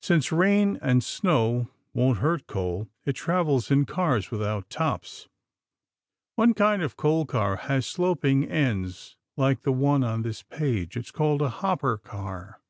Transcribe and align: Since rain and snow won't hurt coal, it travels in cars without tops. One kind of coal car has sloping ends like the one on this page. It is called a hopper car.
Since 0.00 0.30
rain 0.30 0.78
and 0.80 1.02
snow 1.02 1.70
won't 1.92 2.18
hurt 2.20 2.46
coal, 2.46 2.86
it 3.04 3.14
travels 3.14 3.68
in 3.68 3.84
cars 3.84 4.30
without 4.30 4.70
tops. 4.70 5.26
One 6.36 6.54
kind 6.54 6.82
of 6.82 6.96
coal 6.96 7.26
car 7.26 7.56
has 7.56 7.84
sloping 7.84 8.44
ends 8.44 9.16
like 9.36 9.62
the 9.62 9.72
one 9.72 10.04
on 10.04 10.22
this 10.22 10.44
page. 10.44 10.96
It 10.96 11.00
is 11.06 11.10
called 11.10 11.42
a 11.42 11.48
hopper 11.48 11.98
car. 11.98 12.60